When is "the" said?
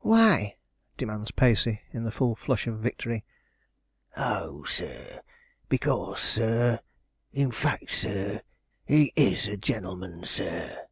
2.04-2.10